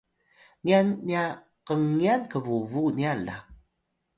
[0.65, 1.23] nyan nya
[1.67, 3.37] kngyan qbubu nya la